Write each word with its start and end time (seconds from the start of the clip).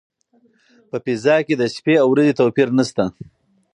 په 0.89 0.97
فضا 1.05 1.35
کې 1.47 1.55
د 1.57 1.63
شپې 1.75 1.95
او 2.01 2.07
ورځې 2.13 2.37
توپیر 2.39 2.69
نشته. 2.77 3.03